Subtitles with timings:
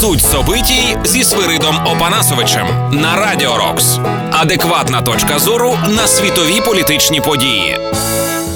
[0.00, 3.98] Суть собитій зі Свиридом Опанасовичем на Радіо Рокс.
[4.32, 7.78] Адекватна точка зору на світові політичні події.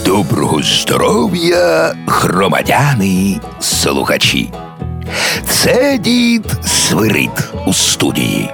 [0.04, 4.52] Доброго здоров'я, громадяни, слухачі.
[5.48, 8.50] Це дід Свирид у студії.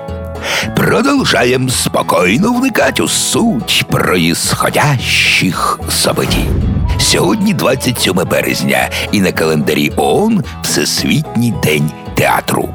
[0.77, 6.47] Продовжаємо спокійно вникати у суть проїсходящих событий.
[7.01, 12.69] Сьогодні 27 березня, і на календарі ООН Всесвітній день театру.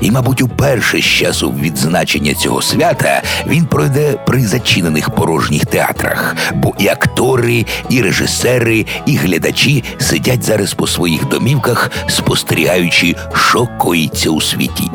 [0.00, 6.74] І, мабуть, уперше з часу відзначення цього свята він пройде при зачинених порожніх театрах, бо
[6.78, 14.40] і актори, і режисери, і глядачі сидять зараз по своїх домівках, спостерігаючи, що коїться у
[14.40, 14.90] світі.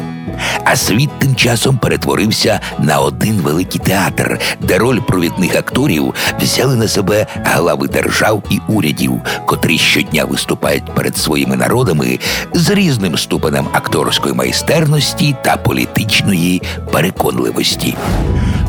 [0.64, 6.88] А світ тим часом перетворився на один великий театр, де роль провідних акторів взяли на
[6.88, 12.20] себе глави держав і урядів, котрі щодня виступають перед своїми народами
[12.54, 16.62] з різним ступенем акторської майстерності та політичної
[16.92, 17.96] переконливості.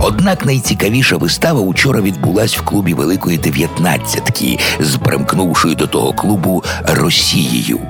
[0.01, 7.81] Однак найцікавіша вистава учора відбулась в клубі Великої дев'ятнадцятки з примкнувшою до того клубу Росією.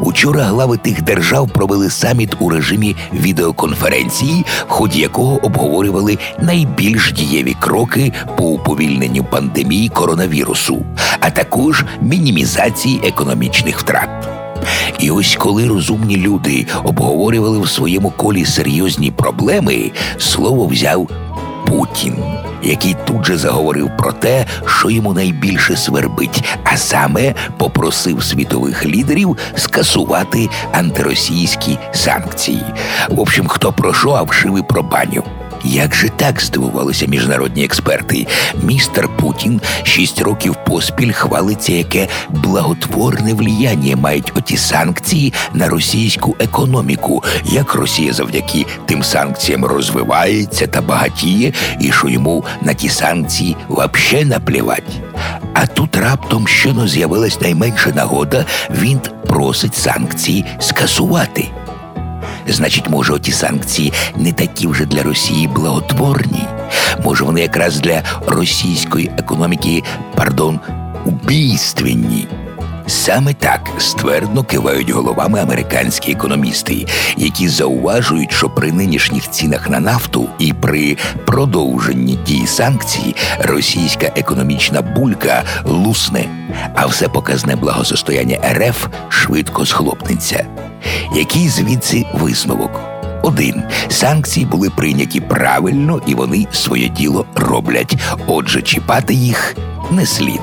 [0.00, 7.56] Учора глави тих держав провели саміт у режимі відеоконференції, в ході якого обговорювали найбільш дієві
[7.60, 10.82] кроки по уповільненню пандемії коронавірусу,
[11.20, 14.28] а також мінімізації економічних втрат.
[14.98, 21.08] І ось коли розумні люди обговорювали в своєму колі серйозні проблеми, слово взяв
[21.66, 22.14] Путін,
[22.62, 29.36] який тут же заговорив про те, що йому найбільше свербить, а саме попросив світових лідерів
[29.56, 32.64] скасувати антиросійські санкції.
[33.08, 35.24] В общем, хто про що, а вшиви про баню.
[35.64, 38.26] Як же так здивувалися міжнародні експерти?
[38.62, 47.24] Містер Путін шість років поспіль хвалиться, яке благотворне вліяння мають оті санкції на російську економіку,
[47.44, 54.24] як Росія завдяки тим санкціям розвивається та багатіє, і що йому на ті санкції вообще
[54.24, 55.00] наплівать.
[55.54, 61.48] А тут раптом щоно з'явилась найменша нагода, він просить санкції скасувати.
[62.48, 66.42] Значить, може, оті санкції не такі вже для Росії благотворні.
[67.04, 69.82] Може, вони якраз для російської економіки,
[70.16, 70.60] пардон,
[71.04, 72.28] убійственні.
[72.90, 76.86] Саме так ствердно кивають головами американські економісти,
[77.16, 80.96] які зауважують, що при нинішніх цінах на нафту і при
[81.26, 86.24] продовженні дії санкцій російська економічна булька лусне,
[86.74, 90.46] а все показне благосостояння РФ швидко схлопнеться.
[91.16, 92.80] Який звідси висновок?
[93.22, 97.96] Один санкції були прийняті правильно і вони своє діло роблять.
[98.26, 99.56] Отже, чіпати їх
[99.90, 100.40] не слід.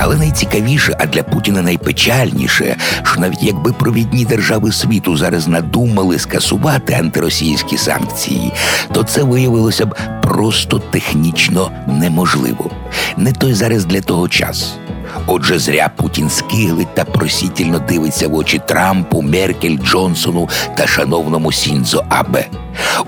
[0.00, 6.94] Але найцікавіше, а для Путіна найпечальніше, що навіть якби провідні держави світу зараз надумали скасувати
[6.94, 8.52] антиросійські санкції,
[8.92, 12.70] то це виявилося б просто технічно неможливо.
[13.16, 14.78] Не той зараз для того час.
[15.26, 22.04] Отже, зря Путін скиглить та просітельно дивиться в очі Трампу, Меркель, Джонсону та шановному Сінзо
[22.08, 22.46] Абе.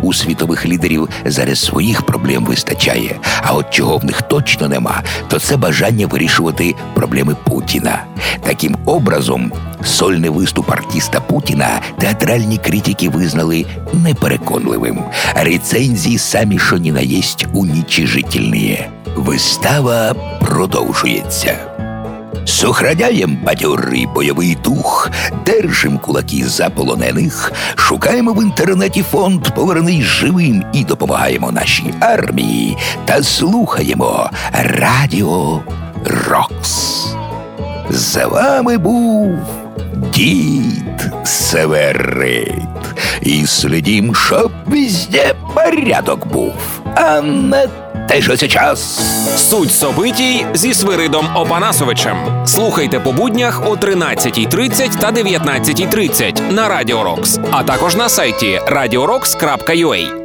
[0.02, 3.16] У світових лідерів зараз своїх проблем вистачає.
[3.42, 8.04] А от чого в них точно нема, то це бажання вирішувати проблеми Путіна.
[8.42, 9.52] Таким образом,
[9.84, 14.98] сольний виступ артиста Путіна театральні критики визнали непереконливим.
[15.34, 18.80] Рецензії самі що ні на єсть унічижительні.
[19.16, 21.69] Вистава продовжується.
[22.44, 25.10] Сохраняєм бадьорий бойовий дух,
[25.46, 33.22] держим кулаки за полонених, шукаємо в інтернеті фонд Повернись живим і допомагаємо нашій армії та
[33.22, 35.62] слухаємо Радіо
[36.04, 37.06] Рокс.
[37.90, 39.38] За вами був
[40.14, 42.54] дід Северит.
[43.22, 46.52] І слідім, щоб везде порядок був,
[46.94, 47.66] а не
[48.10, 49.00] те, що сейчас.
[49.36, 52.46] Суть собитій зі Свиридом Опанасовичем.
[52.46, 60.19] Слухайте по буднях о 13.30 та 19.30 на Радіо Рокс, а також на сайті radiorocks.ua.